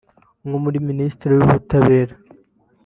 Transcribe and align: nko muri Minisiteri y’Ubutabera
nko 0.47 0.57
muri 0.63 0.77
Minisiteri 0.89 1.33
y’Ubutabera 1.35 2.13